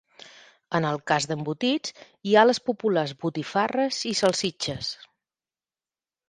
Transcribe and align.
En 0.77 0.85
el 0.91 0.95
cas 1.11 1.27
d'embotits 1.31 1.93
hi 2.29 2.33
ha 2.35 2.45
les 2.47 2.61
populars 2.71 3.13
botifarres 3.27 4.01
i 4.13 4.15
salsitxes. 4.23 4.91